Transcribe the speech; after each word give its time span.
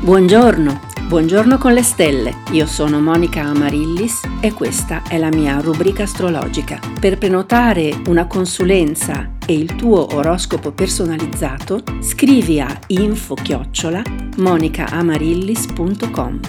Buongiorno, 0.00 0.80
buongiorno 1.08 1.58
con 1.58 1.72
le 1.72 1.82
stelle. 1.82 2.42
Io 2.52 2.66
sono 2.66 3.00
Monica 3.00 3.42
Amarillis 3.42 4.20
e 4.40 4.52
questa 4.52 5.02
è 5.02 5.18
la 5.18 5.28
mia 5.28 5.58
rubrica 5.58 6.04
astrologica. 6.04 6.78
Per 7.00 7.18
prenotare 7.18 8.00
una 8.06 8.28
consulenza 8.28 9.32
e 9.44 9.54
il 9.54 9.74
tuo 9.74 10.14
oroscopo 10.14 10.70
personalizzato, 10.70 11.82
scrivi 12.00 12.60
a 12.60 12.78
info-chiocciola 12.86 14.02
monicaamarillis.com. 14.36 16.40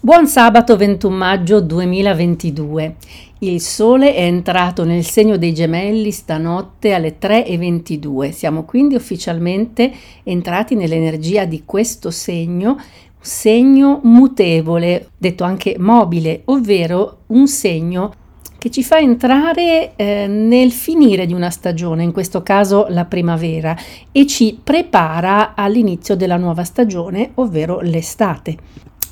Buon 0.00 0.26
sabato 0.26 0.76
21 0.76 1.16
maggio 1.16 1.60
2022. 1.60 2.96
Il 3.40 3.60
Sole 3.60 4.16
è 4.16 4.22
entrato 4.22 4.82
nel 4.82 5.04
segno 5.04 5.36
dei 5.36 5.54
gemelli 5.54 6.10
stanotte 6.10 6.92
alle 6.92 7.18
3.22. 7.20 8.32
Siamo 8.32 8.64
quindi 8.64 8.96
ufficialmente 8.96 9.92
entrati 10.24 10.74
nell'energia 10.74 11.44
di 11.44 11.62
questo 11.64 12.10
segno, 12.10 12.76
segno 13.20 14.00
mutevole, 14.02 15.10
detto 15.16 15.44
anche 15.44 15.76
mobile, 15.78 16.42
ovvero 16.46 17.18
un 17.28 17.46
segno 17.46 18.12
che 18.58 18.70
ci 18.70 18.82
fa 18.82 18.98
entrare 18.98 19.92
eh, 19.94 20.26
nel 20.26 20.72
finire 20.72 21.24
di 21.24 21.32
una 21.32 21.50
stagione, 21.50 22.02
in 22.02 22.10
questo 22.10 22.42
caso 22.42 22.86
la 22.88 23.04
primavera, 23.04 23.76
e 24.10 24.26
ci 24.26 24.58
prepara 24.60 25.54
all'inizio 25.54 26.16
della 26.16 26.36
nuova 26.36 26.64
stagione, 26.64 27.30
ovvero 27.34 27.78
l'estate. 27.82 28.56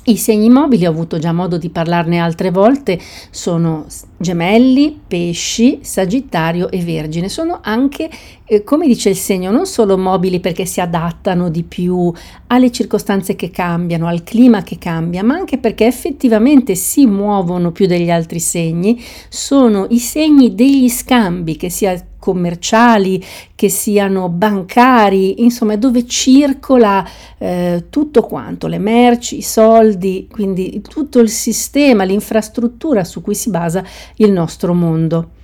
I 0.09 0.15
segni 0.15 0.49
mobili, 0.49 0.85
ho 0.85 0.89
avuto 0.89 1.19
già 1.19 1.33
modo 1.33 1.57
di 1.57 1.69
parlarne 1.69 2.17
altre 2.17 2.49
volte, 2.49 2.97
sono 3.29 3.85
gemelli, 4.15 4.97
pesci, 5.05 5.79
sagittario 5.81 6.71
e 6.71 6.79
vergine. 6.79 7.27
Sono 7.27 7.59
anche, 7.61 8.09
eh, 8.45 8.63
come 8.63 8.87
dice 8.87 9.09
il 9.09 9.17
segno, 9.17 9.51
non 9.51 9.65
solo 9.65 9.97
mobili 9.97 10.39
perché 10.39 10.65
si 10.65 10.79
adattano 10.79 11.49
di 11.49 11.63
più 11.63 12.09
alle 12.47 12.71
circostanze 12.71 13.35
che 13.35 13.51
cambiano, 13.51 14.07
al 14.07 14.23
clima 14.23 14.63
che 14.63 14.77
cambia, 14.77 15.25
ma 15.25 15.33
anche 15.33 15.57
perché 15.57 15.85
effettivamente 15.87 16.75
si 16.75 17.05
muovono 17.05 17.73
più 17.73 17.85
degli 17.85 18.09
altri 18.09 18.39
segni. 18.39 19.03
Sono 19.27 19.87
i 19.89 19.99
segni 19.99 20.55
degli 20.55 20.87
scambi, 20.87 21.57
che 21.57 21.69
sia 21.69 22.01
commerciali, 22.27 23.23
che 23.55 23.69
siano 23.69 24.27
bancari, 24.27 25.43
insomma 25.43 25.77
dove 25.77 26.05
circola 26.05 27.07
eh, 27.37 27.85
tutto 27.89 28.21
quanto, 28.23 28.67
le 28.67 28.79
merci, 28.79 29.37
i 29.37 29.41
soldi, 29.41 30.27
quindi 30.29 30.81
tutto 30.81 31.19
il 31.19 31.29
sistema, 31.29 32.03
l'infrastruttura 32.03 33.05
su 33.05 33.21
cui 33.21 33.33
si 33.33 33.49
basa 33.49 33.81
il 34.15 34.33
nostro 34.33 34.73
mondo. 34.73 35.35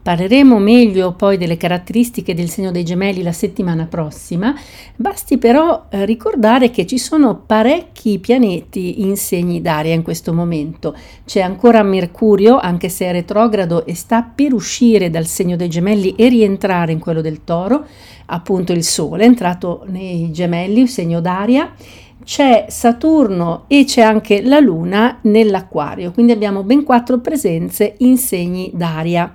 Parleremo 0.00 0.58
meglio 0.58 1.12
poi 1.12 1.36
delle 1.36 1.56
caratteristiche 1.56 2.34
del 2.34 2.48
segno 2.48 2.70
dei 2.70 2.84
gemelli 2.84 3.22
la 3.22 3.32
settimana 3.32 3.86
prossima, 3.86 4.54
basti 4.96 5.36
però 5.36 5.86
eh, 5.90 6.06
ricordare 6.06 6.70
che 6.70 6.86
ci 6.86 6.98
sono 6.98 7.42
parecchi 7.44 8.18
pianeti 8.18 9.02
in 9.02 9.16
segni 9.16 9.60
d'aria 9.60 9.92
in 9.92 10.02
questo 10.02 10.32
momento. 10.32 10.96
C'è 11.26 11.40
ancora 11.40 11.82
Mercurio, 11.82 12.58
anche 12.58 12.88
se 12.88 13.06
è 13.06 13.12
retrogrado 13.12 13.84
e 13.84 13.94
sta 13.94 14.22
per 14.22 14.54
uscire 14.54 15.10
dal 15.10 15.26
segno 15.26 15.56
dei 15.56 15.68
gemelli 15.68 16.14
e 16.16 16.28
rientrare 16.28 16.92
in 16.92 17.00
quello 17.00 17.20
del 17.20 17.44
toro, 17.44 17.84
appunto 18.26 18.72
il 18.72 18.84
Sole 18.84 19.24
è 19.24 19.26
entrato 19.26 19.84
nei 19.88 20.30
gemelli, 20.30 20.86
segno 20.86 21.20
d'aria. 21.20 21.74
C'è 22.24 22.66
Saturno 22.68 23.64
e 23.68 23.84
c'è 23.84 24.02
anche 24.02 24.42
la 24.42 24.58
Luna 24.58 25.18
nell'acquario, 25.22 26.12
quindi 26.12 26.32
abbiamo 26.32 26.62
ben 26.62 26.84
quattro 26.84 27.18
presenze 27.20 27.94
in 27.98 28.18
segni 28.18 28.70
d'aria 28.74 29.34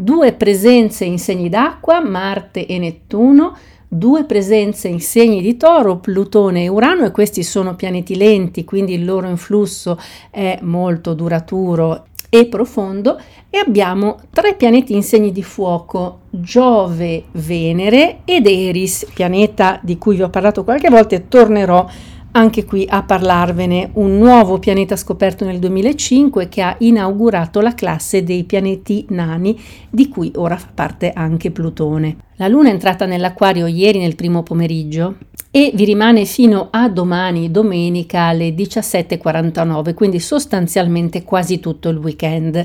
due 0.00 0.32
presenze 0.32 1.04
in 1.04 1.18
segni 1.18 1.48
d'acqua, 1.48 2.00
Marte 2.00 2.66
e 2.66 2.78
Nettuno, 2.78 3.56
due 3.86 4.24
presenze 4.24 4.88
in 4.88 5.00
segni 5.00 5.40
di 5.40 5.56
toro, 5.56 5.98
Plutone 5.98 6.64
e 6.64 6.68
Urano, 6.68 7.04
e 7.04 7.10
questi 7.10 7.42
sono 7.42 7.74
pianeti 7.74 8.16
lenti, 8.16 8.64
quindi 8.64 8.94
il 8.94 9.04
loro 9.04 9.28
influsso 9.28 9.98
è 10.30 10.58
molto 10.62 11.14
duraturo 11.14 12.04
e 12.28 12.46
profondo, 12.46 13.20
e 13.50 13.58
abbiamo 13.58 14.20
tre 14.30 14.54
pianeti 14.54 14.94
in 14.94 15.02
segni 15.02 15.32
di 15.32 15.42
fuoco, 15.42 16.20
Giove, 16.30 17.24
Venere 17.32 18.18
ed 18.24 18.46
Eris, 18.46 19.06
pianeta 19.12 19.80
di 19.82 19.98
cui 19.98 20.14
vi 20.14 20.22
ho 20.22 20.30
parlato 20.30 20.62
qualche 20.62 20.88
volta 20.88 21.16
e 21.16 21.26
tornerò 21.26 21.84
anche 22.32 22.64
qui 22.64 22.86
a 22.88 23.02
parlarvene 23.02 23.90
un 23.94 24.18
nuovo 24.18 24.58
pianeta 24.58 24.96
scoperto 24.96 25.44
nel 25.44 25.58
2005 25.58 26.48
che 26.48 26.62
ha 26.62 26.76
inaugurato 26.78 27.60
la 27.60 27.74
classe 27.74 28.22
dei 28.22 28.44
pianeti 28.44 29.06
nani 29.08 29.58
di 29.88 30.08
cui 30.08 30.30
ora 30.36 30.56
fa 30.56 30.68
parte 30.72 31.12
anche 31.12 31.50
Plutone. 31.50 32.16
La 32.36 32.48
Luna 32.48 32.68
è 32.68 32.72
entrata 32.72 33.04
nell'acquario 33.04 33.66
ieri 33.66 33.98
nel 33.98 34.14
primo 34.14 34.42
pomeriggio 34.42 35.16
e 35.50 35.72
vi 35.74 35.84
rimane 35.84 36.24
fino 36.24 36.68
a 36.70 36.88
domani, 36.88 37.50
domenica 37.50 38.22
alle 38.22 38.54
17.49, 38.54 39.94
quindi 39.94 40.20
sostanzialmente 40.20 41.24
quasi 41.24 41.58
tutto 41.58 41.88
il 41.88 41.98
weekend. 41.98 42.64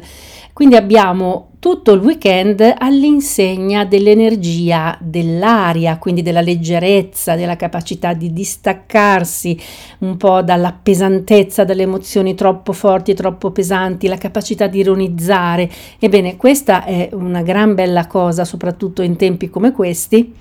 Quindi 0.55 0.77
abbiamo 0.77 1.49
tutto 1.59 1.91
il 1.91 1.99
weekend 1.99 2.75
all'insegna 2.77 3.83
dell'energia 3.83 4.97
dell'aria, 5.01 5.97
quindi 5.97 6.21
della 6.21 6.39
leggerezza, 6.39 7.35
della 7.35 7.57
capacità 7.57 8.13
di 8.13 8.31
distaccarsi 8.31 9.59
un 9.99 10.15
po' 10.15 10.41
dalla 10.43 10.71
pesantezza 10.71 11.65
delle 11.65 11.81
emozioni 11.81 12.35
troppo 12.35 12.71
forti, 12.71 13.13
troppo 13.13 13.51
pesanti, 13.51 14.07
la 14.07 14.15
capacità 14.15 14.67
di 14.67 14.79
ironizzare. 14.79 15.69
Ebbene, 15.99 16.37
questa 16.37 16.85
è 16.85 17.09
una 17.11 17.41
gran 17.41 17.75
bella 17.75 18.07
cosa, 18.07 18.45
soprattutto 18.45 19.01
in 19.01 19.17
tempi 19.17 19.49
come 19.49 19.73
questi 19.73 20.33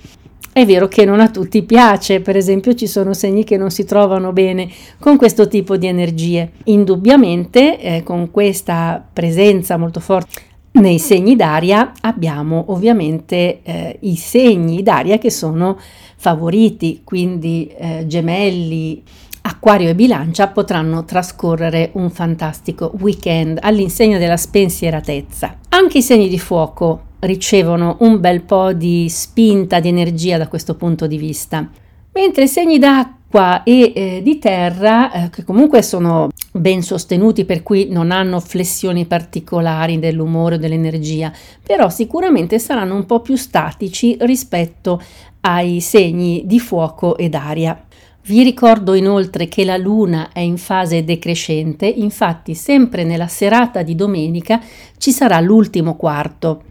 è 0.55 0.65
vero 0.65 0.87
che 0.87 1.05
non 1.05 1.19
a 1.19 1.29
tutti 1.31 1.65
piace, 1.65 2.21
per 2.21 2.37
esempio 2.37 2.75
ci 2.75 2.87
sono 2.87 3.13
segni 3.13 3.43
che 3.43 3.57
non 3.57 3.73
si 3.73 3.85
trovano 3.85 4.33
bene 4.33 4.69
con 5.01 5.17
questo 5.17 5.49
tipo 5.49 5.77
di 5.77 5.89
energie. 5.89 6.53
Indubbiamente 6.67 7.81
eh, 7.81 8.03
con 8.05 8.31
questa 8.31 9.05
presenza 9.13 9.77
molto 9.77 9.99
forte 9.99 10.53
nei 10.75 11.01
segni 11.01 11.35
d'aria 11.35 11.93
abbiamo 12.03 12.67
ovviamente 12.69 13.63
eh, 13.63 13.97
i 14.03 14.15
segni 14.15 14.85
d'aria 14.85 15.19
che 15.19 15.31
sono 15.31 15.77
favoriti, 16.17 17.01
quindi 17.03 17.73
eh, 17.77 18.05
gemelli, 18.07 19.03
Acquario 19.43 19.89
e 19.89 19.95
Bilancia 19.97 20.47
potranno 20.49 21.05
trascorrere 21.05 21.91
un 21.95 22.11
fantastico 22.11 22.93
weekend 23.01 23.59
all'insegna 23.61 24.19
della 24.19 24.37
spensieratezza. 24.37 25.59
Anche 25.71 25.99
i 25.99 26.03
segni 26.03 26.29
di 26.29 26.39
fuoco 26.39 27.13
ricevono 27.25 27.97
un 28.01 28.21
bel 28.21 28.43
po' 28.43 28.73
di 28.73 29.09
spinta, 29.09 29.81
di 29.81 29.89
energia 29.89 30.39
da 30.39 30.49
questo 30.49 30.75
punto 30.75 31.07
di 31.07 31.17
vista. 31.17 31.69
Mentre 32.13 32.45
i 32.45 32.49
segni 32.49 32.79
d'acqua 32.79 33.65
e 33.65 33.93
eh, 33.95 34.21
di 34.23 34.39
terra, 34.39 35.11
eh, 35.11 35.31
che 35.31 35.43
comunque 35.43 35.83
sono 35.83 36.29
ben 36.53 36.83
sostenuti, 36.83 37.45
per 37.45 37.63
cui 37.63 37.89
non 37.91 38.13
hanno 38.13 38.39
flessioni 38.39 39.07
particolari 39.07 39.99
dell'umore 39.99 40.55
o 40.55 40.59
dell'energia, 40.59 41.33
però 41.61 41.89
sicuramente 41.89 42.59
saranno 42.61 42.95
un 42.95 43.07
po' 43.07 43.21
più 43.21 43.35
statici 43.35 44.17
rispetto 44.21 45.03
ai 45.41 45.81
segni 45.81 46.43
di 46.47 46.61
fuoco 46.61 47.17
ed 47.17 47.35
aria. 47.35 47.85
Vi 48.27 48.43
ricordo 48.43 48.95
inoltre 48.95 49.49
che 49.49 49.65
la 49.65 49.77
luna 49.77 50.31
è 50.33 50.41
in 50.41 50.57
fase 50.57 51.05
decrescente, 51.05 51.87
infatti 51.87 52.55
sempre 52.55 53.05
nella 53.05 53.27
serata 53.27 53.83
di 53.83 53.95
domenica 53.95 54.63
ci 54.97 55.13
sarà 55.13 55.41
l'ultimo 55.41 55.97
quarto. 55.97 56.63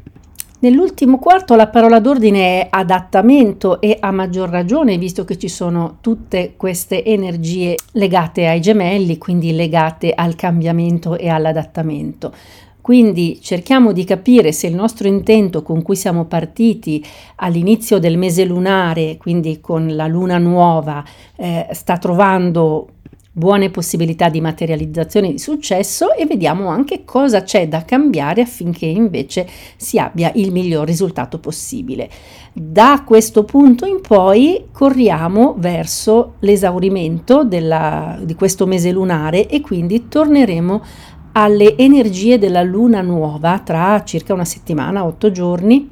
Nell'ultimo 0.64 1.20
quarto 1.20 1.56
la 1.56 1.68
parola 1.68 2.00
d'ordine 2.00 2.62
è 2.62 2.68
adattamento 2.70 3.82
e 3.82 3.98
a 4.00 4.12
maggior 4.12 4.48
ragione 4.48 4.98
visto 4.98 5.26
che 5.26 5.38
ci 5.38 5.50
sono 5.50 5.98
tutte 6.00 6.54
queste 6.56 7.04
energie 7.04 7.76
legate 7.92 8.48
ai 8.48 8.62
gemelli, 8.62 9.18
quindi 9.18 9.54
legate 9.54 10.14
al 10.14 10.36
cambiamento 10.36 11.18
e 11.18 11.28
all'adattamento. 11.28 12.34
Quindi 12.80 13.42
cerchiamo 13.42 13.92
di 13.92 14.06
capire 14.06 14.54
se 14.54 14.68
il 14.68 14.76
nostro 14.76 15.10
intento 15.10 15.64
con 15.64 15.82
cui 15.82 15.98
siamo 15.98 16.24
partiti 16.24 17.06
all'inizio 17.36 18.00
del 18.00 18.18
mese 18.18 18.46
lunare, 18.46 19.18
quindi 19.18 19.60
con 19.60 19.94
la 19.94 20.08
luna 20.08 20.38
nuova, 20.38 21.04
eh, 21.36 21.68
sta 21.72 21.98
trovando 21.98 22.88
buone 23.36 23.72
possibilità 23.72 24.30
di 24.30 24.42
materializzazione 24.42 25.32
di 25.32 25.40
successo 25.40 26.14
e 26.14 26.28
vediamo 26.28 26.68
anche 26.68 27.04
cosa 27.04 27.42
c'è 27.42 27.68
da 27.68 27.84
cambiare 27.84 28.44
affinché 28.44 28.86
invece 28.86 29.50
si 29.76 29.98
abbia 29.98 30.32
il 30.36 30.52
miglior 30.52 30.86
risultato 30.86 31.40
possibile. 31.40 32.08
Da 32.54 33.04
questo 33.04 33.44
punto 33.44 33.88
in 33.88 34.02
poi 34.02 34.66
corriamo 34.72 35.56
verso 35.58 36.36
l'esaurimento 36.40 37.44
della, 37.44 38.20
di 38.22 38.36
questo 38.36 38.68
mese 38.68 38.92
lunare 38.92 39.48
e 39.48 39.62
quindi 39.62 40.08
torneremo 40.08 40.84
alle 41.32 41.76
energie 41.76 42.38
della 42.38 42.62
luna 42.62 43.02
nuova 43.02 43.60
tra 43.66 44.04
circa 44.04 44.36
una 44.36 44.46
settimana, 44.46 45.04
otto 45.04 45.32
giorni, 45.32 45.90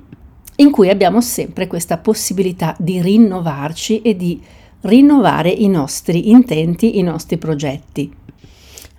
in 0.58 0.70
cui 0.70 0.90
abbiamo 0.90 1.22
sempre 1.22 1.66
questa 1.66 1.98
possibilità 1.98 2.76
di 2.78 3.02
rinnovarci 3.02 4.04
e 4.04 4.16
di 4.16 4.40
rinnovare 4.82 5.50
i 5.50 5.68
nostri 5.68 6.30
intenti, 6.30 6.98
i 6.98 7.02
nostri 7.02 7.38
progetti. 7.38 8.12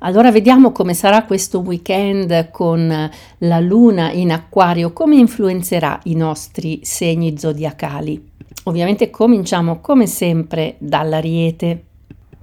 Allora 0.05 0.33
vediamo 0.33 0.73
come 0.73 0.95
sarà 0.95 1.25
questo 1.25 1.61
weekend 1.61 2.51
con 2.51 3.11
la 3.39 3.61
luna 3.61 4.11
in 4.11 4.33
acquario, 4.33 4.93
come 4.93 5.17
influenzerà 5.17 6.01
i 6.05 6.15
nostri 6.15 6.81
segni 6.83 7.39
zodiacali. 7.39 8.31
Ovviamente 8.65 9.11
cominciamo 9.11 9.81
come 9.81 10.07
sempre 10.07 10.75
dall'ariete 10.79 11.85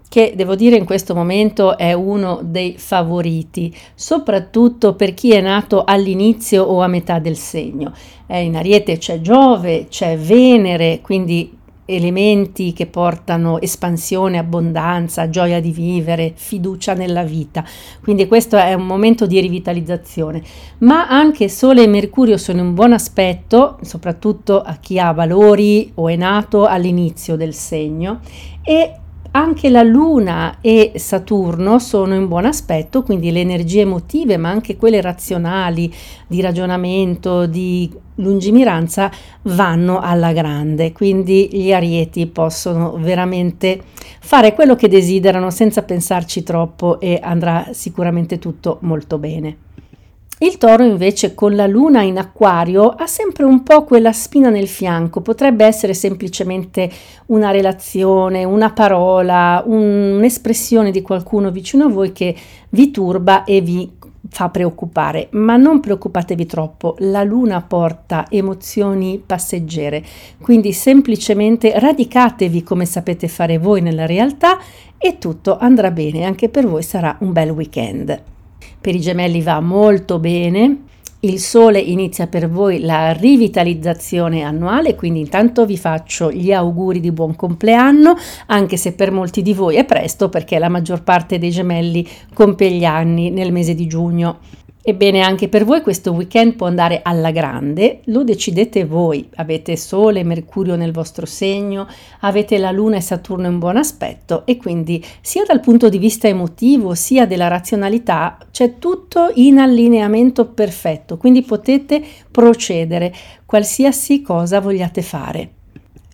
che 0.10 0.34
devo 0.36 0.56
dire 0.56 0.76
in 0.76 0.86
questo 0.86 1.14
momento 1.14 1.78
è 1.78 1.94
uno 1.94 2.40
dei 2.44 2.76
favoriti, 2.78 3.74
soprattutto 3.94 4.96
per 4.96 5.14
chi 5.14 5.34
è 5.34 5.40
nato 5.40 5.84
all'inizio 5.84 6.64
o 6.64 6.82
a 6.82 6.88
metà 6.88 7.20
del 7.20 7.38
segno. 7.38 7.94
Eh, 8.26 8.42
in 8.42 8.56
Ariete 8.56 8.98
c'è 8.98 9.22
Giove, 9.22 9.86
c'è 9.88 10.18
Venere, 10.18 11.00
quindi 11.02 11.59
elementi 11.90 12.74
che 12.74 12.86
portano 12.86 13.60
espansione, 13.60 14.38
abbondanza, 14.38 15.30
gioia 15.30 15.60
di 15.60 15.72
vivere, 15.72 16.34
fiducia 16.36 16.94
nella 16.94 17.24
vita. 17.24 17.66
Quindi 18.02 18.28
questo 18.28 18.58
è 18.58 18.74
un 18.74 18.86
momento 18.86 19.26
di 19.26 19.40
rivitalizzazione. 19.40 20.42
Ma 20.80 21.08
anche 21.08 21.50
Sole 21.50 21.84
e 21.84 21.88
Mercurio 21.88 22.38
sono 22.38 22.60
in 22.60 22.74
buon 22.74 22.94
aspetto, 22.94 23.80
soprattutto 23.82 24.62
a 24.62 24.78
chi 24.80 25.00
ha 25.00 25.12
valori 25.12 25.92
o 25.96 26.08
è 26.08 26.16
nato 26.16 26.66
all'inizio 26.66 27.36
del 27.36 27.54
segno 27.54 28.20
e 28.64 28.94
anche 29.31 29.70
la 29.70 29.84
Luna 29.84 30.58
e 30.62 30.94
Saturno 30.96 31.80
sono 31.80 32.16
in 32.16 32.28
buon 32.28 32.46
aspetto, 32.46 33.04
quindi 33.04 33.31
le 33.31 33.42
energie 33.42 33.81
emotive, 33.81 34.38
ma 34.38 34.50
anche 34.50 34.76
quelle 34.76 35.02
razionali, 35.02 35.94
di 36.28 36.42
ragionamento, 36.42 37.46
di 37.46 37.92
lungimiranza, 38.16 39.12
vanno 39.44 40.00
alla 40.00 40.34
grande. 40.34 40.92
Quindi 40.92 41.50
gli 41.52 41.72
arieti 41.72 42.26
possono 42.28 42.98
veramente 42.98 43.81
fare 44.20 44.54
quello 44.54 44.76
che 44.76 44.88
desiderano 44.88 45.50
senza 45.50 45.84
pensarci 45.84 46.44
troppo 46.44 47.00
e 47.00 47.20
andrà 47.22 47.68
sicuramente 47.72 48.40
tutto 48.40 48.78
molto 48.81 49.18
bene. 49.18 49.58
Il 50.42 50.58
toro 50.58 50.86
invece 50.86 51.36
con 51.36 51.54
la 51.54 51.68
luna 51.68 52.02
in 52.02 52.18
acquario 52.18 52.92
ha 52.92 53.08
sempre 53.08 53.44
un 53.44 53.62
po' 53.62 53.84
quella 53.84 54.14
spina 54.14 54.50
nel 54.50 54.70
fianco, 54.70 55.20
potrebbe 55.20 55.66
essere 55.66 55.94
semplicemente 55.94 56.90
una 57.26 57.52
relazione, 57.52 58.46
una 58.46 58.72
parola, 58.72 59.62
un, 59.66 60.14
un'espressione 60.16 60.92
di 60.92 61.02
qualcuno 61.02 61.52
vicino 61.52 61.86
a 61.86 61.90
voi 61.90 62.14
che 62.14 62.34
vi 62.70 62.90
turba 62.90 63.44
e 63.44 63.60
vi 63.60 63.92
fa 64.30 64.48
preoccupare, 64.48 65.28
ma 65.32 65.58
non 65.58 65.82
preoccupatevi 65.82 66.46
troppo, 66.46 66.96
la 67.00 67.24
luna 67.24 67.62
porta 67.62 68.26
emozioni 68.30 69.22
passeggere, 69.24 70.02
quindi 70.40 70.72
semplicemente 70.72 71.78
radicatevi 71.78 72.64
come 72.64 72.86
sapete 72.86 73.28
fare 73.28 73.58
voi 73.58 73.82
nella 73.82 74.06
realtà 74.06 74.58
e 74.98 75.18
tutto 75.18 75.58
andrà 75.58 75.92
bene, 75.92 76.24
anche 76.24 76.48
per 76.48 76.66
voi 76.66 76.84
sarà 76.84 77.18
un 77.20 77.34
bel 77.34 77.50
weekend. 77.50 78.38
Per 78.81 78.96
i 78.96 79.02
gemelli 79.02 79.42
va 79.42 79.60
molto 79.60 80.20
bene. 80.20 80.84
Il 81.22 81.40
sole 81.40 81.80
inizia 81.80 82.28
per 82.28 82.50
voi 82.50 82.80
la 82.80 83.12
rivitalizzazione 83.12 84.42
annuale, 84.42 84.96
quindi 84.96 85.20
intanto 85.20 85.66
vi 85.66 85.78
faccio 85.78 86.31
gli 86.31 86.54
auguri 86.54 87.02
di 87.02 87.12
buon 87.12 87.36
compleanno, 87.36 88.16
anche 88.46 88.78
se 88.78 88.94
per 88.94 89.12
molti 89.12 89.42
di 89.42 89.54
voi 89.54 89.76
è 89.76 89.84
presto 89.84 90.30
perché 90.30 90.58
la 90.60 90.70
maggior 90.70 91.04
parte 91.04 91.38
dei 91.38 91.50
gemelli 91.50 92.08
compie 92.34 92.72
gli 92.72 92.86
anni 92.86 93.31
nel 93.31 93.52
mese 93.52 93.76
di 93.76 93.86
giugno. 93.86 94.38
Ebbene, 94.81 95.20
anche 95.20 95.50
per 95.50 95.66
voi 95.66 95.81
questo 95.81 96.14
weekend 96.14 96.56
può 96.56 96.66
andare 96.66 97.02
alla 97.04 97.31
grande, 97.31 98.00
lo 98.06 98.24
decidete 98.24 98.86
voi. 98.86 99.28
Avete 99.36 99.76
Sole 99.76 100.22
e 100.22 100.24
Mercurio 100.24 100.78
nel 100.78 100.94
vostro 100.94 101.26
segno, 101.26 101.86
avete 102.22 102.58
la 102.58 102.72
Luna 102.72 102.96
e 102.96 103.02
Saturno 103.02 103.48
in 103.48 103.60
buon 103.60 103.76
aspetto 103.76 104.46
e 104.46 104.56
quindi 104.56 105.04
sia 105.20 105.44
dal 105.46 105.60
punto 105.60 105.90
di 105.90 105.98
vista 105.98 106.30
emotivo 106.30 106.96
sia 106.96 107.28
della 107.28 107.50
razionalità 107.50 108.38
c'è 108.52 108.80
tutto 108.80 109.31
in 109.36 109.58
allineamento 109.58 110.46
perfetto, 110.46 111.18
quindi 111.18 111.42
potete 111.42 112.02
procedere 112.31 113.14
qualsiasi 113.46 114.22
cosa 114.22 114.62
vogliate 114.62 115.02
fare. 115.02 115.52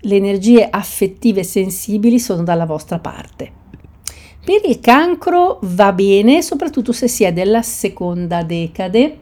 Le 0.01 0.15
energie 0.15 0.67
affettive 0.67 1.43
sensibili 1.43 2.19
sono 2.19 2.43
dalla 2.43 2.65
vostra 2.65 2.97
parte. 2.97 3.63
Per 4.45 4.61
il 4.63 4.79
cancro 4.79 5.57
va 5.63 5.91
bene, 5.91 6.43
soprattutto 6.43 6.91
se 6.91 7.07
si 7.07 7.23
è 7.23 7.33
della 7.33 7.63
seconda 7.63 8.43
decade 8.43 9.17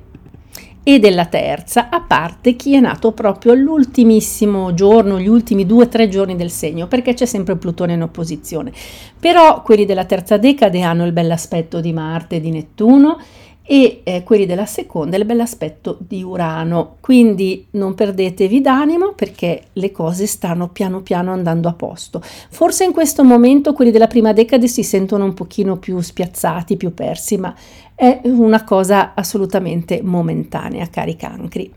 e 0.83 0.99
della 0.99 1.27
terza, 1.27 1.87
a 1.89 2.01
parte 2.01 2.57
chi 2.57 2.75
è 2.75 2.81
nato 2.81 3.13
proprio 3.13 3.53
all'ultimissimo 3.53 4.73
giorno, 4.73 5.17
gli 5.17 5.29
ultimi 5.29 5.65
due 5.65 5.85
o 5.85 5.87
tre 5.87 6.09
giorni 6.09 6.35
del 6.35 6.51
segno, 6.51 6.87
perché 6.87 7.13
c'è 7.13 7.25
sempre 7.25 7.55
Plutone 7.55 7.93
in 7.93 8.01
opposizione. 8.01 8.73
Però 9.17 9.61
quelli 9.61 9.85
della 9.85 10.03
terza 10.03 10.35
decade 10.35 10.81
hanno 10.81 11.05
il 11.05 11.13
bell'aspetto 11.13 11.79
di 11.79 11.93
Marte 11.93 12.35
e 12.35 12.41
di 12.41 12.51
Nettuno 12.51 13.17
e 13.65 14.01
eh, 14.03 14.23
quelli 14.23 14.45
della 14.45 14.65
seconda 14.65 15.15
il 15.15 15.25
bell'aspetto 15.25 15.97
di 15.99 16.21
Urano. 16.21 16.97
Quindi 16.99 17.67
non 17.71 17.93
perdetevi 17.95 18.61
d'animo 18.61 19.13
perché 19.13 19.63
le 19.73 19.91
cose 19.91 20.27
stanno 20.27 20.69
piano 20.69 21.01
piano 21.01 21.31
andando 21.31 21.69
a 21.69 21.73
posto. 21.73 22.21
Forse 22.21 22.83
in 22.83 22.91
questo 22.91 23.23
momento 23.23 23.73
quelli 23.73 23.91
della 23.91 24.07
prima 24.07 24.33
decade 24.33 24.67
si 24.67 24.83
sentono 24.83 25.23
un 25.23 25.33
pochino 25.33 25.77
più 25.77 25.99
spiazzati, 25.99 26.77
più 26.77 26.93
persi, 26.93 27.37
ma 27.37 27.55
è 27.95 28.21
una 28.23 28.63
cosa 28.63 29.13
assolutamente 29.15 30.01
momentanea, 30.03 30.87
cari 30.89 31.15
cancri. 31.15 31.71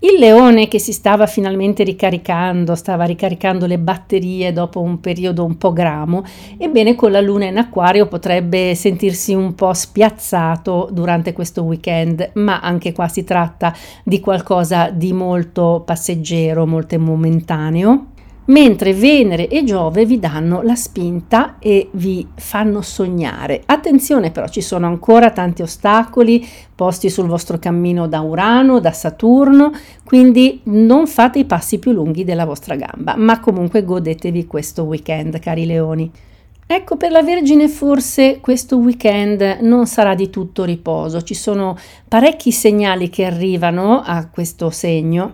Il 0.00 0.16
leone 0.20 0.68
che 0.68 0.78
si 0.78 0.92
stava 0.92 1.26
finalmente 1.26 1.82
ricaricando, 1.82 2.76
stava 2.76 3.02
ricaricando 3.02 3.66
le 3.66 3.78
batterie 3.78 4.52
dopo 4.52 4.80
un 4.80 5.00
periodo 5.00 5.44
un 5.44 5.58
po' 5.58 5.72
gramo, 5.72 6.22
ebbene 6.56 6.94
con 6.94 7.10
la 7.10 7.20
luna 7.20 7.46
in 7.46 7.58
acquario 7.58 8.06
potrebbe 8.06 8.76
sentirsi 8.76 9.34
un 9.34 9.56
po' 9.56 9.74
spiazzato 9.74 10.88
durante 10.92 11.32
questo 11.32 11.64
weekend, 11.64 12.30
ma 12.34 12.60
anche 12.60 12.92
qua 12.92 13.08
si 13.08 13.24
tratta 13.24 13.74
di 14.04 14.20
qualcosa 14.20 14.90
di 14.90 15.12
molto 15.12 15.82
passeggero, 15.84 16.64
molto 16.64 16.96
momentaneo 17.00 18.06
mentre 18.48 18.92
Venere 18.92 19.48
e 19.48 19.64
Giove 19.64 20.04
vi 20.04 20.18
danno 20.18 20.62
la 20.62 20.74
spinta 20.74 21.56
e 21.58 21.88
vi 21.92 22.26
fanno 22.34 22.82
sognare. 22.82 23.62
Attenzione 23.66 24.30
però, 24.30 24.48
ci 24.48 24.60
sono 24.60 24.86
ancora 24.86 25.30
tanti 25.30 25.62
ostacoli 25.62 26.46
posti 26.74 27.10
sul 27.10 27.26
vostro 27.26 27.58
cammino 27.58 28.06
da 28.06 28.20
Urano, 28.20 28.80
da 28.80 28.92
Saturno, 28.92 29.72
quindi 30.04 30.60
non 30.64 31.06
fate 31.06 31.40
i 31.40 31.44
passi 31.44 31.78
più 31.78 31.92
lunghi 31.92 32.24
della 32.24 32.44
vostra 32.44 32.76
gamba, 32.76 33.16
ma 33.16 33.40
comunque 33.40 33.84
godetevi 33.84 34.46
questo 34.46 34.84
weekend, 34.84 35.38
cari 35.38 35.66
leoni. 35.66 36.10
Ecco, 36.70 36.96
per 36.98 37.10
la 37.10 37.22
Vergine 37.22 37.66
forse 37.66 38.40
questo 38.40 38.76
weekend 38.76 39.58
non 39.62 39.86
sarà 39.86 40.14
di 40.14 40.28
tutto 40.28 40.64
riposo, 40.64 41.22
ci 41.22 41.34
sono 41.34 41.76
parecchi 42.06 42.52
segnali 42.52 43.08
che 43.08 43.24
arrivano 43.24 44.02
a 44.04 44.28
questo 44.28 44.68
segno 44.68 45.32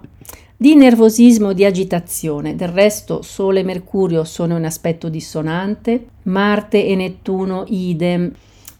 di 0.64 0.76
nervosismo, 0.76 1.52
di 1.52 1.66
agitazione. 1.66 2.56
Del 2.56 2.68
resto 2.68 3.20
Sole 3.20 3.60
e 3.60 3.64
Mercurio 3.64 4.24
sono 4.24 4.56
in 4.56 4.64
aspetto 4.64 5.10
dissonante, 5.10 6.06
Marte 6.22 6.86
e 6.86 6.94
Nettuno 6.94 7.66
idem. 7.68 8.32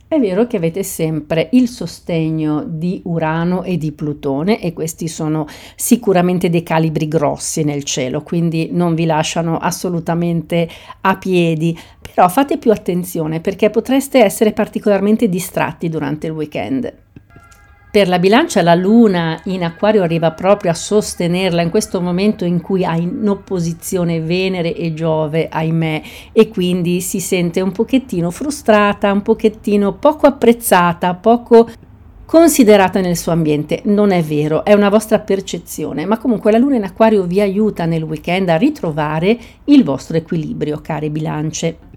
È 0.09 0.18
vero 0.18 0.47
che 0.47 0.56
avete 0.56 0.82
sempre 0.82 1.50
il 1.52 1.68
sostegno 1.68 2.64
di 2.66 3.02
Urano 3.04 3.64
e 3.64 3.76
di 3.76 3.92
Plutone 3.92 4.62
e 4.62 4.73
questi 4.73 5.09
sono 5.09 5.47
sicuramente 5.76 6.49
dei 6.49 6.62
calibri 6.62 7.06
grossi 7.06 7.64
nel 7.64 7.85
cielo, 7.85 8.23
quindi 8.23 8.70
non 8.73 8.94
vi 8.94 9.04
lasciano 9.04 9.59
assolutamente 9.59 10.66
a 11.02 11.18
piedi, 11.18 11.78
però 12.00 12.30
fate 12.30 12.56
più 12.56 12.70
attenzione 12.70 13.40
perché 13.40 13.68
potreste 13.68 14.25
essere 14.25 14.54
particolarmente 14.54 15.28
distratti 15.28 15.90
durante 15.90 16.28
il 16.28 16.32
weekend. 16.32 17.02
Per 17.94 18.08
la 18.08 18.18
bilancia 18.18 18.60
la 18.60 18.74
luna 18.74 19.40
in 19.44 19.62
acquario 19.62 20.02
arriva 20.02 20.32
proprio 20.32 20.72
a 20.72 20.74
sostenerla 20.74 21.62
in 21.62 21.70
questo 21.70 22.00
momento 22.00 22.44
in 22.44 22.60
cui 22.60 22.84
ha 22.84 22.96
in 22.96 23.24
opposizione 23.28 24.18
Venere 24.18 24.74
e 24.74 24.94
Giove, 24.94 25.46
ahimè, 25.48 26.02
e 26.32 26.48
quindi 26.48 27.00
si 27.00 27.20
sente 27.20 27.60
un 27.60 27.70
pochettino 27.70 28.32
frustrata, 28.32 29.12
un 29.12 29.22
pochettino 29.22 29.92
poco 29.92 30.26
apprezzata, 30.26 31.14
poco 31.14 31.70
considerata 32.24 33.00
nel 33.00 33.16
suo 33.16 33.30
ambiente. 33.30 33.82
Non 33.84 34.10
è 34.10 34.24
vero, 34.24 34.64
è 34.64 34.72
una 34.72 34.88
vostra 34.88 35.20
percezione, 35.20 36.04
ma 36.04 36.18
comunque 36.18 36.50
la 36.50 36.58
luna 36.58 36.74
in 36.74 36.82
acquario 36.82 37.22
vi 37.22 37.40
aiuta 37.40 37.84
nel 37.84 38.02
weekend 38.02 38.48
a 38.48 38.56
ritrovare 38.56 39.38
il 39.66 39.84
vostro 39.84 40.16
equilibrio, 40.16 40.80
care 40.80 41.10
bilance. 41.10 41.93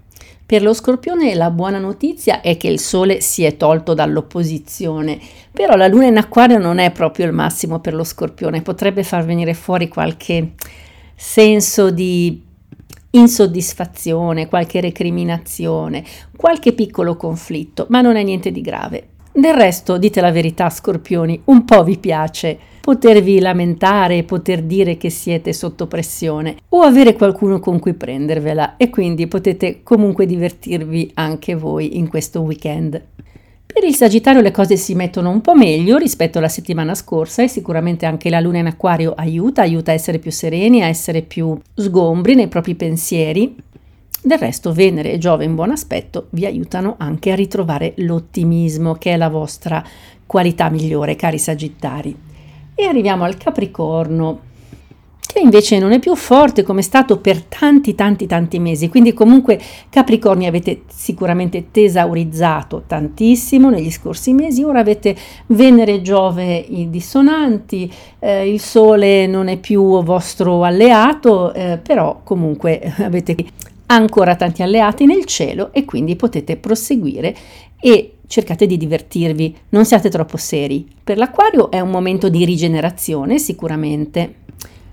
Per 0.48 0.62
lo 0.62 0.72
scorpione 0.72 1.34
la 1.34 1.50
buona 1.50 1.78
notizia 1.78 2.40
è 2.40 2.56
che 2.56 2.68
il 2.68 2.80
Sole 2.80 3.20
si 3.20 3.44
è 3.44 3.58
tolto 3.58 3.92
dall'opposizione, 3.92 5.20
però 5.52 5.76
la 5.76 5.88
Luna 5.88 6.06
in 6.06 6.16
acquario 6.16 6.56
non 6.56 6.78
è 6.78 6.90
proprio 6.90 7.26
il 7.26 7.34
massimo 7.34 7.80
per 7.80 7.92
lo 7.92 8.02
scorpione, 8.02 8.62
potrebbe 8.62 9.02
far 9.02 9.26
venire 9.26 9.52
fuori 9.52 9.88
qualche 9.88 10.52
senso 11.14 11.90
di 11.90 12.42
insoddisfazione, 13.10 14.48
qualche 14.48 14.80
recriminazione, 14.80 16.02
qualche 16.34 16.72
piccolo 16.72 17.14
conflitto, 17.14 17.84
ma 17.90 18.00
non 18.00 18.16
è 18.16 18.22
niente 18.22 18.50
di 18.50 18.62
grave. 18.62 19.08
Del 19.38 19.54
resto, 19.54 19.98
dite 19.98 20.20
la 20.20 20.32
verità, 20.32 20.68
scorpioni, 20.68 21.42
un 21.44 21.64
po' 21.64 21.84
vi 21.84 21.96
piace 21.96 22.58
potervi 22.80 23.38
lamentare 23.38 24.24
poter 24.24 24.62
dire 24.62 24.96
che 24.96 25.10
siete 25.10 25.52
sotto 25.52 25.86
pressione 25.86 26.56
o 26.70 26.80
avere 26.80 27.14
qualcuno 27.14 27.60
con 27.60 27.78
cui 27.78 27.94
prendervela 27.94 28.76
e 28.76 28.90
quindi 28.90 29.28
potete 29.28 29.84
comunque 29.84 30.26
divertirvi 30.26 31.12
anche 31.14 31.54
voi 31.54 31.98
in 31.98 32.08
questo 32.08 32.40
weekend. 32.40 33.00
Per 33.72 33.84
il 33.84 33.94
Sagittario 33.94 34.40
le 34.40 34.50
cose 34.50 34.76
si 34.76 34.96
mettono 34.96 35.30
un 35.30 35.40
po' 35.40 35.54
meglio 35.54 35.98
rispetto 35.98 36.38
alla 36.38 36.48
settimana 36.48 36.96
scorsa 36.96 37.44
e 37.44 37.48
sicuramente 37.48 38.06
anche 38.06 38.30
la 38.30 38.40
luna 38.40 38.58
in 38.58 38.66
acquario 38.66 39.12
aiuta, 39.14 39.62
aiuta 39.62 39.92
a 39.92 39.94
essere 39.94 40.18
più 40.18 40.32
sereni, 40.32 40.82
a 40.82 40.86
essere 40.86 41.22
più 41.22 41.56
sgombri 41.74 42.34
nei 42.34 42.48
propri 42.48 42.74
pensieri. 42.74 43.54
Del 44.20 44.38
resto 44.38 44.72
Venere 44.72 45.12
e 45.12 45.18
Giove 45.18 45.44
in 45.44 45.54
buon 45.54 45.70
aspetto 45.70 46.26
vi 46.30 46.44
aiutano 46.44 46.96
anche 46.98 47.30
a 47.30 47.36
ritrovare 47.36 47.94
l'ottimismo 47.98 48.94
che 48.94 49.12
è 49.12 49.16
la 49.16 49.28
vostra 49.28 49.82
qualità 50.26 50.68
migliore, 50.70 51.14
cari 51.14 51.38
Sagittari. 51.38 52.16
E 52.74 52.84
arriviamo 52.84 53.24
al 53.24 53.36
Capricorno 53.36 54.46
che 55.38 55.40
invece 55.40 55.78
non 55.78 55.92
è 55.92 56.00
più 56.00 56.16
forte 56.16 56.62
come 56.62 56.80
è 56.80 56.82
stato 56.82 57.18
per 57.18 57.42
tanti 57.42 57.94
tanti 57.94 58.26
tanti 58.26 58.58
mesi. 58.58 58.88
Quindi 58.88 59.12
comunque 59.12 59.60
Capricorni 59.88 60.46
avete 60.46 60.82
sicuramente 60.88 61.70
tesaurizzato 61.70 62.82
tantissimo 62.86 63.70
negli 63.70 63.90
scorsi 63.90 64.32
mesi, 64.32 64.64
ora 64.64 64.80
avete 64.80 65.14
Venere 65.46 65.94
e 65.94 66.02
Giove 66.02 66.66
dissonanti, 66.88 67.92
eh, 68.18 68.50
il 68.50 68.60
Sole 68.60 69.26
non 69.28 69.46
è 69.46 69.58
più 69.58 70.02
vostro 70.02 70.64
alleato, 70.64 71.52
eh, 71.52 71.78
però 71.80 72.20
comunque 72.24 72.92
avete 72.98 73.36
ancora 73.90 74.36
tanti 74.36 74.62
alleati 74.62 75.04
nel 75.04 75.24
cielo 75.24 75.72
e 75.72 75.84
quindi 75.84 76.16
potete 76.16 76.56
proseguire 76.56 77.34
e 77.80 78.14
cercate 78.26 78.66
di 78.66 78.76
divertirvi, 78.76 79.56
non 79.70 79.84
siate 79.84 80.10
troppo 80.10 80.36
seri. 80.36 80.86
Per 81.02 81.16
l'Aquario 81.16 81.70
è 81.70 81.80
un 81.80 81.90
momento 81.90 82.28
di 82.28 82.44
rigenerazione 82.44 83.38
sicuramente. 83.38 84.46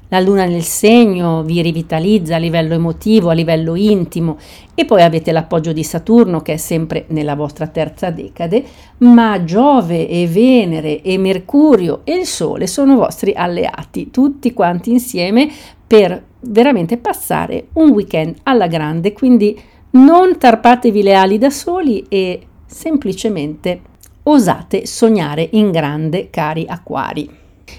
La 0.09 0.19
luna 0.19 0.45
nel 0.45 0.61
segno 0.61 1.41
vi 1.43 1.61
rivitalizza 1.63 2.35
a 2.35 2.37
livello 2.37 2.75
emotivo, 2.75 3.29
a 3.29 3.33
livello 3.33 3.75
intimo. 3.75 4.37
E 4.75 4.85
poi 4.85 5.01
avete 5.01 5.31
l'appoggio 5.31 5.73
di 5.73 5.83
Saturno 5.83 6.41
che 6.41 6.53
è 6.53 6.57
sempre 6.57 7.05
nella 7.07 7.35
vostra 7.35 7.67
terza 7.67 8.11
decade, 8.11 8.63
ma 8.99 9.43
Giove 9.43 10.07
e 10.07 10.27
Venere 10.27 11.01
e 11.01 11.17
Mercurio 11.17 12.01
e 12.03 12.13
il 12.13 12.25
Sole 12.25 12.67
sono 12.67 12.97
vostri 12.97 13.33
alleati, 13.33 14.11
tutti 14.11 14.53
quanti 14.53 14.91
insieme 14.91 15.49
per 15.87 16.23
veramente 16.41 16.97
passare 16.97 17.67
un 17.73 17.89
weekend 17.89 18.37
alla 18.43 18.67
grande, 18.67 19.13
quindi 19.13 19.59
non 19.91 20.37
tarpatevi 20.37 21.03
le 21.03 21.13
ali 21.13 21.37
da 21.37 21.49
soli 21.49 22.05
e 22.09 22.47
semplicemente 22.65 23.81
osate 24.23 24.85
sognare 24.85 25.47
in 25.51 25.71
grande, 25.71 26.29
cari 26.29 26.65
acquari. 26.67 27.29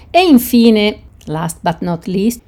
E 0.09 0.21
infine 0.21 1.05
Last 1.27 1.59
but 1.61 1.77
not 1.81 2.05
least, 2.05 2.41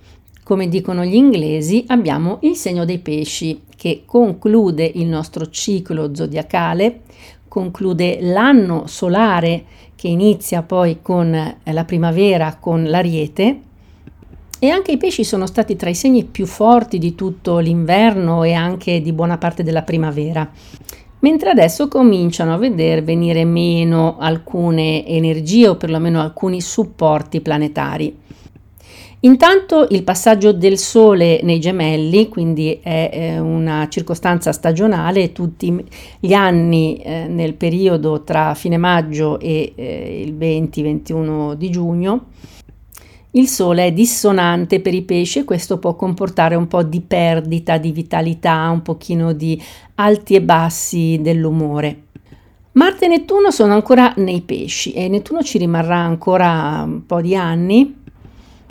come 0.43 0.67
dicono 0.67 1.03
gli 1.03 1.15
inglesi, 1.15 1.83
abbiamo 1.87 2.39
il 2.41 2.55
segno 2.55 2.85
dei 2.85 2.99
pesci 2.99 3.61
che 3.75 4.03
conclude 4.05 4.89
il 4.95 5.07
nostro 5.07 5.49
ciclo 5.49 6.15
zodiacale, 6.15 7.01
conclude 7.47 8.19
l'anno 8.21 8.87
solare 8.87 9.65
che 9.95 10.07
inizia 10.07 10.63
poi 10.63 10.99
con 11.01 11.55
la 11.63 11.85
primavera, 11.85 12.55
con 12.55 12.85
l'ariete. 12.85 13.59
E 14.59 14.69
anche 14.69 14.91
i 14.91 14.97
pesci 14.97 15.23
sono 15.23 15.45
stati 15.45 15.75
tra 15.75 15.89
i 15.89 15.95
segni 15.95 16.25
più 16.25 16.45
forti 16.45 16.97
di 16.97 17.15
tutto 17.15 17.59
l'inverno 17.59 18.43
e 18.43 18.53
anche 18.53 19.01
di 19.01 19.13
buona 19.13 19.37
parte 19.37 19.63
della 19.63 19.83
primavera 19.83 20.51
mentre 21.19 21.49
adesso 21.49 21.87
cominciano 21.87 22.53
a 22.53 22.57
vedere 22.57 23.01
venire 23.01 23.43
meno 23.45 24.17
alcune 24.19 25.05
energie 25.05 25.67
o 25.67 25.75
perlomeno 25.75 26.21
alcuni 26.21 26.61
supporti 26.61 27.41
planetari. 27.41 28.15
Intanto 29.21 29.85
il 29.89 30.03
passaggio 30.03 30.53
del 30.53 30.77
Sole 30.77 31.41
nei 31.43 31.59
gemelli, 31.59 32.29
quindi 32.29 32.79
è 32.81 33.37
una 33.37 33.89
circostanza 33.89 34.53
stagionale, 34.53 35.33
tutti 35.33 35.85
gli 36.21 36.31
anni 36.31 36.95
eh, 36.95 37.27
nel 37.27 37.55
periodo 37.55 38.23
tra 38.23 38.53
fine 38.53 38.77
maggio 38.77 39.37
e 39.41 39.73
eh, 39.75 40.21
il 40.25 40.35
20-21 40.35 41.55
di 41.55 41.69
giugno, 41.69 42.27
il 43.31 43.47
Sole 43.47 43.87
è 43.87 43.91
dissonante 43.91 44.79
per 44.79 44.93
i 44.93 45.03
pesci 45.03 45.39
e 45.39 45.43
questo 45.43 45.77
può 45.77 45.95
comportare 45.95 46.55
un 46.55 46.67
po' 46.67 46.83
di 46.83 47.01
perdita 47.01 47.77
di 47.77 47.91
vitalità, 47.91 48.69
un 48.69 48.81
pochino 48.81 49.33
di 49.33 49.61
alti 49.95 50.35
e 50.35 50.41
bassi 50.41 51.19
dell'umore. 51.21 52.03
Marte 52.71 53.05
e 53.05 53.07
Nettuno 53.09 53.51
sono 53.51 53.73
ancora 53.73 54.13
nei 54.17 54.41
pesci 54.41 54.93
e 54.93 55.07
Nettuno 55.09 55.43
ci 55.43 55.57
rimarrà 55.57 55.97
ancora 55.97 56.83
un 56.85 57.05
po' 57.05 57.21
di 57.21 57.35
anni 57.35 57.97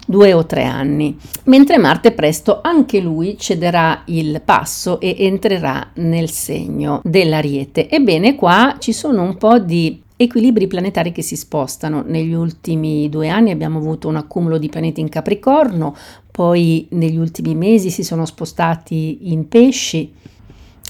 due 0.09 0.33
o 0.33 0.47
tre 0.47 0.65
anni, 0.65 1.15
mentre 1.45 1.77
Marte 1.77 2.13
presto 2.13 2.61
anche 2.63 2.99
lui 2.99 3.37
cederà 3.37 4.05
il 4.07 4.41
passo 4.43 5.01
e 5.01 5.15
entrerà 5.19 5.91
nel 5.97 6.31
segno 6.31 7.03
dell'ariete. 7.05 7.91
Ebbene, 7.91 8.35
qua 8.35 8.77
ci 8.79 8.95
sono 8.95 9.23
un 9.23 9.37
po' 9.37 9.59
di 9.59 10.01
equilibri 10.19 10.67
planetari 10.67 11.13
che 11.13 11.23
si 11.23 11.37
spostano. 11.37 12.03
Negli 12.05 12.35
ultimi 12.35 13.09
due 13.09 13.29
anni 13.29 13.53
abbiamo 13.53 13.79
avuto 13.79 14.09
un 14.09 14.17
accumulo 14.17 14.59
di 14.59 14.69
pianeti 14.69 15.01
in 15.01 15.09
Capricorno, 15.09 15.97
poi 16.31 16.87
negli 16.91 17.17
ultimi 17.17 17.55
mesi 17.55 17.91
si 17.91 18.03
sono 18.03 18.27
spostati 18.27 19.31
in 19.33 19.49
pesci 19.49 20.13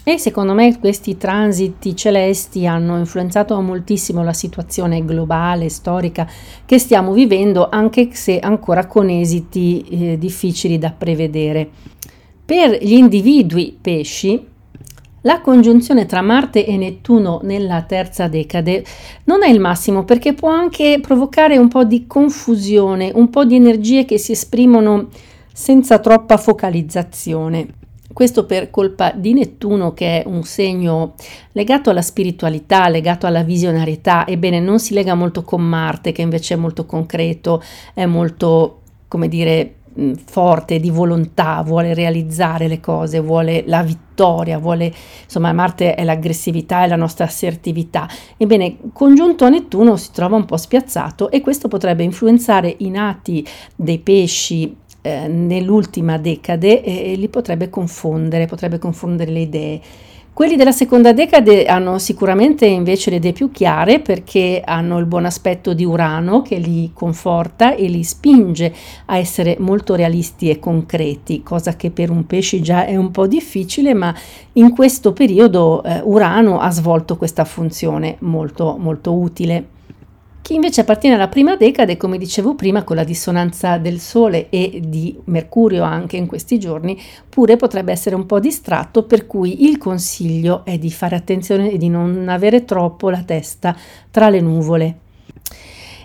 e 0.09 0.17
secondo 0.17 0.55
me 0.55 0.79
questi 0.79 1.19
transiti 1.19 1.95
celesti 1.95 2.67
hanno 2.67 2.97
influenzato 2.97 3.61
moltissimo 3.61 4.25
la 4.25 4.33
situazione 4.33 5.05
globale, 5.05 5.69
storica 5.69 6.27
che 6.65 6.79
stiamo 6.79 7.13
vivendo, 7.13 7.69
anche 7.69 8.09
se 8.13 8.39
ancora 8.39 8.87
con 8.87 9.11
esiti 9.11 9.85
eh, 9.91 10.19
difficili 10.19 10.79
da 10.79 10.93
prevedere. 10.93 11.69
Per 12.43 12.83
gli 12.83 12.95
individui 12.95 13.77
pesci, 13.79 14.43
la 15.29 15.43
congiunzione 15.43 16.07
tra 16.07 16.23
Marte 16.23 16.65
e 16.65 16.79
Nettuno 16.79 17.41
nella 17.43 17.83
terza 17.83 18.29
decade 18.29 18.83
non 19.25 19.43
è 19.43 19.51
il 19.51 19.61
massimo 19.61 20.05
perché 20.05 20.33
può 20.33 20.49
anche 20.49 21.01
provocare 21.03 21.59
un 21.59 21.69
po' 21.69 21.85
di 21.85 22.07
confusione, 22.07 23.13
un 23.15 23.29
po' 23.29 23.45
di 23.45 23.55
energie 23.55 24.07
che 24.07 24.17
si 24.17 24.33
esprimono 24.33 25.09
senza 25.53 25.99
troppa 25.99 26.39
focalizzazione. 26.39 27.67
Questo 28.11 28.47
per 28.47 28.71
colpa 28.71 29.13
di 29.15 29.35
Nettuno 29.35 29.93
che 29.93 30.23
è 30.23 30.27
un 30.27 30.45
segno 30.45 31.13
legato 31.53 31.91
alla 31.91 32.01
spiritualità, 32.01 32.89
legato 32.89 33.27
alla 33.27 33.43
visionarietà, 33.43 34.27
ebbene 34.27 34.61
non 34.61 34.81
si 34.81 34.95
lega 34.95 35.15
molto 35.15 35.43
con 35.43 35.61
Marte 35.61 36.11
che 36.11 36.23
invece 36.23 36.55
è 36.55 36.57
molto 36.57 36.87
concreto, 36.87 37.63
è 37.93 38.07
molto, 38.07 38.81
come 39.09 39.29
dire, 39.29 39.75
forte 40.25 40.79
di 40.79 40.91
volontà, 40.91 41.63
vuole 41.63 41.95
realizzare 41.95 42.69
le 42.69 42.81
cose, 42.81 43.21
vuole 43.21 43.65
la 43.67 43.83
vittoria, 43.83 44.59
vuole, 44.59 44.93
insomma, 45.25 45.53
Marte 45.53 45.95
è 45.95 46.05
l'aggressività 46.05 46.85
e 46.85 46.89
la 46.89 46.97
nostra 46.97 47.25
assertività. 47.25 48.09
Ebbene, 48.37 48.79
congiunto 48.93 49.45
a 49.45 49.49
Nettuno 49.49 49.97
si 49.97 50.11
trova 50.13 50.37
un 50.37 50.45
po' 50.45 50.57
spiazzato 50.57 51.31
e 51.31 51.41
questo 51.41 51.69
potrebbe 51.69 52.05
influenzare 52.05 52.75
i 52.79 52.91
nati 52.91 53.47
dei 53.75 53.99
pesci 53.99 54.75
eh, 55.03 55.29
nell'ultima 55.29 56.19
decade 56.19 56.83
e 56.83 57.15
li 57.15 57.29
potrebbe 57.29 57.71
confondere, 57.71 58.47
potrebbe 58.47 58.79
confondere 58.79 59.31
le 59.31 59.41
idee. 59.41 59.81
Quelli 60.39 60.55
della 60.55 60.71
seconda 60.71 61.13
decade 61.13 61.65
hanno 61.65 61.99
sicuramente 61.99 62.65
invece 62.65 63.11
le 63.11 63.17
idee 63.17 63.33
più 63.33 63.51
chiare 63.51 63.99
perché 63.99 64.63
hanno 64.65 64.99
il 64.99 65.07
buon 65.07 65.25
aspetto 65.25 65.75
di 65.75 65.85
Urano 65.85 66.43
che 66.43 66.59
li 66.59 66.93
conforta 66.95 67.75
e 67.75 67.89
li 67.89 68.05
spinge 68.05 68.73
a 69.07 69.17
essere 69.17 69.57
molto 69.59 69.97
realisti 69.97 70.49
e 70.49 70.61
concreti, 70.61 71.43
cosa 71.43 71.75
che 71.75 71.91
per 71.91 72.11
un 72.11 72.25
pesce 72.25 72.61
già 72.61 72.85
è 72.85 72.95
un 72.95 73.11
po' 73.11 73.27
difficile, 73.27 73.95
ma 73.95 74.15
in 74.53 74.71
questo 74.71 75.13
periodo 75.13 75.83
eh, 75.83 76.03
Urano 76.05 76.61
ha 76.61 76.71
svolto 76.71 77.17
questa 77.17 77.45
funzione 77.45 78.15
molto 78.21 78.77
molto 78.79 79.15
utile. 79.15 79.78
Chi 80.49 80.55
invece 80.55 80.81
appartiene 80.81 81.15
alla 81.15 81.29
prima 81.29 81.57
decade, 81.57 81.99
come 81.99 82.17
dicevo 82.17 82.55
prima, 82.55 82.83
con 82.83 82.97
la 82.97 83.05
dissonanza 83.05 83.77
del 83.77 84.01
Sole 84.01 84.49
e 84.49 84.81
di 84.83 85.15
Mercurio 85.25 85.83
anche 85.83 86.17
in 86.17 86.27
questi 86.27 86.59
giorni, 86.59 86.99
pure 87.29 87.57
potrebbe 87.57 87.93
essere 87.93 88.15
un 88.15 88.25
po' 88.25 88.41
distratto, 88.41 89.03
per 89.03 89.27
cui 89.27 89.69
il 89.69 89.77
consiglio 89.77 90.65
è 90.65 90.79
di 90.79 90.91
fare 90.91 91.17
attenzione 91.17 91.71
e 91.71 91.77
di 91.77 91.91
non 91.91 92.31
avere 92.31 92.65
troppo 92.65 93.11
la 93.11 93.23
testa 93.25 93.77
tra 94.11 94.31
le 94.31 94.41
nuvole 94.41 95.01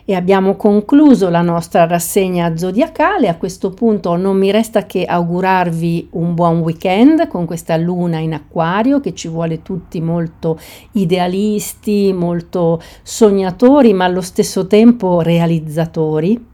e 0.06 0.16
abbiamo 0.16 0.56
concluso 0.56 1.30
la 1.30 1.42
nostra 1.42 1.88
rassegna 1.88 2.58
zodiacale. 2.58 3.28
A 3.28 3.38
questo 3.38 3.72
punto 3.72 4.16
non 4.16 4.38
mi 4.38 4.52
resta 4.52 4.86
che 4.86 5.06
augurarvi 5.06 6.10
un 6.12 6.34
buon 6.34 6.60
weekend 6.60 7.28
con 7.28 7.46
questa 7.46 7.78
luna 7.78 8.20
in 8.20 8.34
acquario 8.34 9.00
che 9.00 9.14
ci 9.14 9.28
vuole 9.28 9.62
tutti 9.62 10.02
molto 10.02 10.60
idealisti, 10.94 12.12
molto 12.14 12.82
sognatori, 13.02 13.94
ma 13.94 14.06
allo 14.06 14.22
stesso 14.22 14.68
tempo 14.68 15.22
realizzatori. 15.22 16.52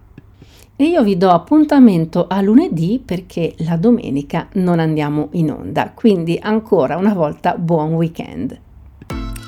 E 0.75 0.86
io 0.86 1.03
vi 1.03 1.18
do 1.18 1.29
appuntamento 1.29 2.27
a 2.29 2.39
lunedì 2.39 3.01
perché 3.03 3.53
la 3.60 3.75
domenica 3.75 4.48
non 4.53 4.79
andiamo 4.79 5.27
in 5.32 5.51
onda. 5.51 5.91
Quindi 5.94 6.39
ancora 6.41 6.96
una 6.96 7.13
volta 7.13 7.56
buon 7.58 7.96
weekend 7.96 8.68